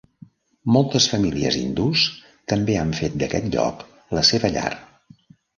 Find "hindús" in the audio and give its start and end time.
1.59-2.07